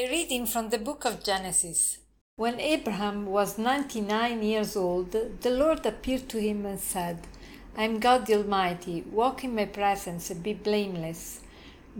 [0.00, 1.98] A reading from the book of Genesis.
[2.36, 7.26] When Abraham was 99 years old, the Lord appeared to him and said,
[7.76, 11.40] I am God the Almighty, walk in my presence and be blameless.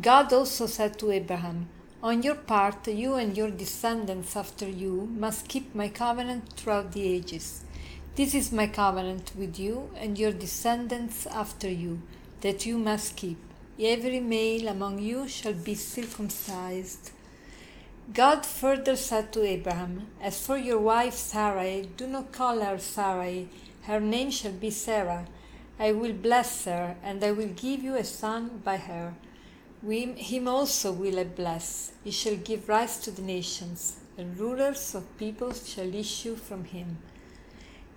[0.01, 5.49] God also said to Abraham, On your part, you and your descendants after you must
[5.49, 7.65] keep my covenant throughout the ages.
[8.15, 12.01] This is my covenant with you and your descendants after you,
[12.43, 13.39] that you must keep.
[13.81, 17.11] Every male among you shall be circumcised.
[18.13, 23.51] God further said to Abraham, As for your wife Sarai, do not call her Sarai,
[23.83, 25.27] her name shall be Sarah.
[25.79, 29.15] I will bless her, and I will give you a son by her.
[29.83, 31.93] We, him also will I bless.
[32.03, 36.99] He shall give rise to the nations, and rulers of peoples shall issue from him.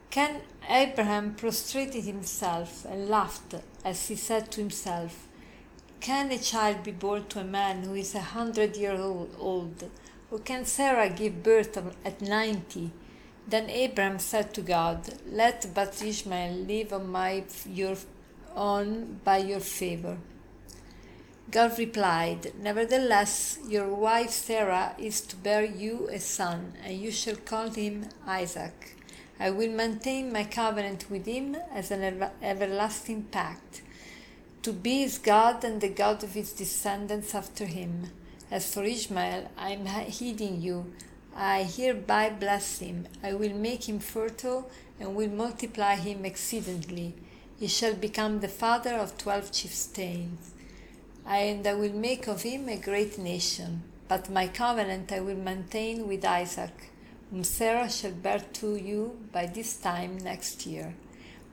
[0.09, 5.27] Can Abraham prostrated himself and laughed as he said to himself,
[6.01, 8.99] Can a child be born to a man who is a hundred years
[9.39, 9.83] old?
[10.31, 12.89] Or can Sarah give birth at ninety?
[13.47, 17.97] Then Abraham said to God, Let but Ishmael live on my your
[18.55, 20.17] on by your favor.
[21.51, 27.35] God replied, Nevertheless, your wife Sarah is to bear you a son, and you shall
[27.35, 28.95] call him Isaac.
[29.39, 33.81] I will maintain my covenant with him as an ever- everlasting pact,
[34.63, 38.11] to be his God and the God of his descendants after him.
[38.49, 40.93] As for Ishmael, I am heeding you.
[41.35, 43.07] I hereby bless him.
[43.23, 47.15] I will make him fertile and will multiply him exceedingly.
[47.59, 50.51] He shall become the father of twelve chieftains
[51.25, 53.83] and I will make of him a great nation.
[54.07, 56.91] But my covenant I will maintain with Isaac,
[57.29, 60.93] whom Sarah shall bear to you by this time next year.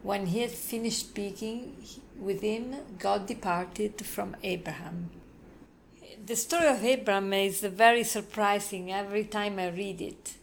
[0.03, 1.77] When he had finished speaking
[2.19, 5.11] with him, God departed from Abraham.
[6.25, 10.35] The story of Abraham is very surprising every time I read it.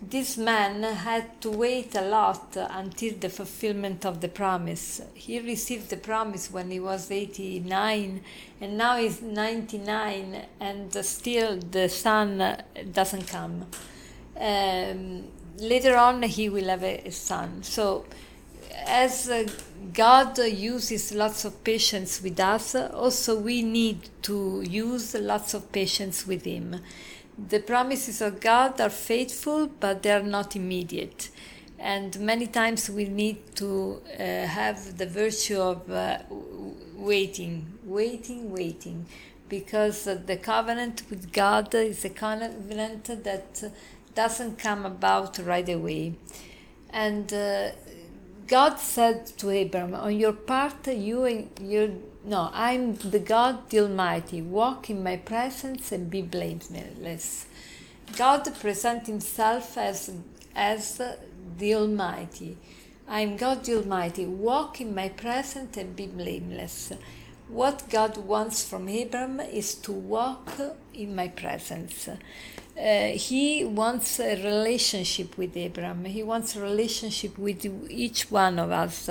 [0.00, 5.00] This man had to wait a lot until the fulfillment of the promise.
[5.14, 8.20] He received the promise when he was 89
[8.60, 12.56] and now he's 99 and still the son
[12.92, 13.66] doesn't come.
[14.36, 15.28] Um,
[15.58, 17.62] later on he will have a, son.
[17.62, 18.04] So
[18.86, 19.46] as uh,
[19.92, 26.26] God uses lots of patience with us, also we need to use lots of patience
[26.26, 26.80] with him
[27.38, 31.30] the promises of God are faithful, but they are not immediate.
[31.78, 36.18] And many times we need to uh, have the virtue of uh,
[36.94, 39.06] waiting, waiting, waiting,
[39.48, 43.72] because uh, the covenant with God is a covenant that
[44.14, 46.14] doesn't come about right away.
[46.90, 47.70] And uh,
[48.46, 51.88] God said to Abram, On your part, you and your
[52.24, 54.42] no, I'm the God the Almighty.
[54.42, 57.46] Walk in my presence and be blameless.
[58.16, 60.10] God presents himself as,
[60.54, 61.00] as
[61.58, 62.58] the Almighty.
[63.08, 64.24] I'm God the Almighty.
[64.26, 66.92] Walk in my presence and be blameless.
[67.52, 70.52] What God wants from Abram is to walk
[70.94, 72.08] in my presence.
[72.08, 76.06] Uh, he wants a relationship with Abram.
[76.06, 79.10] He wants a relationship with each one of us.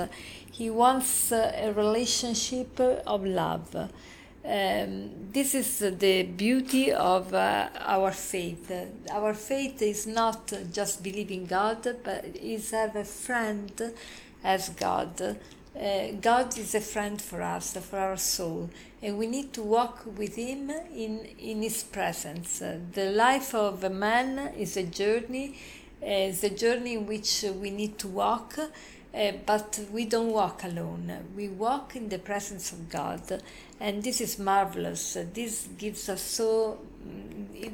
[0.50, 3.76] He wants uh, a relationship of love.
[3.76, 8.72] Um, this is the beauty of uh, our faith.
[9.12, 13.94] Our faith is not just believing God, but is have a friend
[14.42, 15.38] as God.
[15.74, 18.68] Uh, God is a friend for us, for our soul,
[19.00, 22.60] and we need to walk with Him in, in His presence.
[22.60, 25.56] Uh, the life of a man is a journey,
[26.02, 30.62] uh, it's a journey in which we need to walk, uh, but we don't walk
[30.62, 31.10] alone.
[31.34, 33.42] We walk in the presence of God,
[33.80, 35.16] and this is marvelous.
[35.32, 36.80] This gives us so,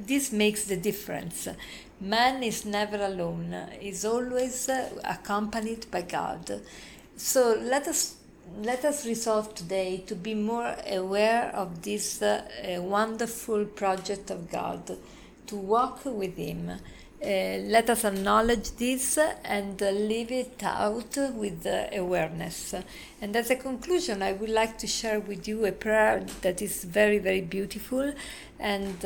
[0.07, 1.49] this makes the difference.
[2.01, 4.71] Man is never alone, is always
[5.03, 6.61] accompanied by God.
[7.19, 8.15] So let us
[8.63, 14.49] let us resolve today to be more aware of this uh, uh, wonderful project of
[14.49, 14.97] God,
[15.49, 16.71] to walk with Him.
[16.71, 22.73] Uh, let us acknowledge this and live it out with awareness.
[23.21, 26.85] And as a conclusion, I would like to share with you a prayer that is
[26.85, 28.13] very, very beautiful
[28.61, 29.05] and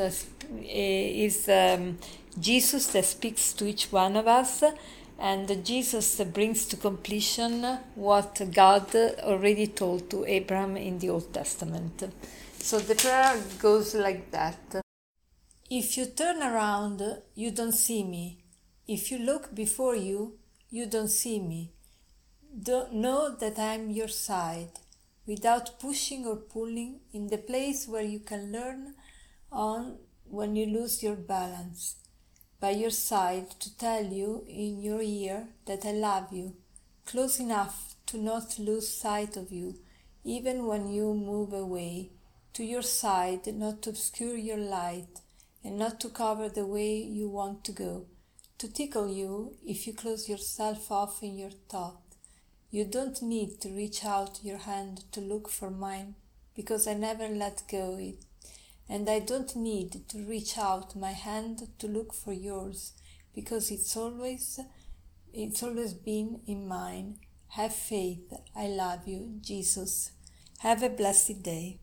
[0.62, 1.96] is um,
[2.38, 4.62] Jesus that speaks to each one of us
[5.22, 7.62] and Jesus brings to completion
[7.94, 8.92] what God
[9.22, 12.02] already told to Abraham in the Old Testament.
[12.58, 14.82] So the prayer goes like that
[15.70, 17.00] If you turn around,
[17.34, 18.44] you don't see me.
[18.86, 20.38] If you look before you,
[20.70, 21.72] you don't see me.
[22.70, 24.72] Don't know that I'm your side,
[25.24, 28.96] without pushing or pulling, in the place where you can learn
[29.50, 32.01] on when you lose your balance.
[32.62, 36.54] By your side to tell you in your ear that I love you,
[37.04, 39.80] close enough to not lose sight of you,
[40.22, 42.10] even when you move away,
[42.52, 45.22] to your side not to obscure your light,
[45.64, 48.06] and not to cover the way you want to go,
[48.58, 52.14] to tickle you if you close yourself off in your thought.
[52.70, 56.14] You don't need to reach out your hand to look for mine,
[56.54, 58.24] because I never let go it,
[58.92, 62.92] and I don't need to reach out my hand to look for yours,
[63.34, 64.60] because it's always
[65.32, 67.16] it's always been in mine.
[67.48, 68.30] Have faith.
[68.54, 70.12] I love you, Jesus.
[70.58, 71.80] Have a blessed day.